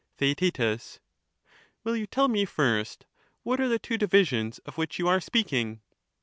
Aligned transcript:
SonT^" 0.19 0.35
Theaet 0.55 0.99
Will 1.83 1.95
you 1.95 2.07
tell 2.07 2.27
me 2.27 2.43
first 2.43 3.05
what 3.43 3.59
are 3.59 3.67
the 3.67 3.77
two 3.77 3.99
divisions 3.99 4.57
of 4.57 4.61
There 4.65 4.71
is 4.73 4.77
which 4.79 4.97
you 4.97 5.07
are 5.07 5.21
speaking 5.21 5.81